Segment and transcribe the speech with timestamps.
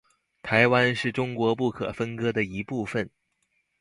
[0.41, 3.07] 台湾是中国不可分割的一部分。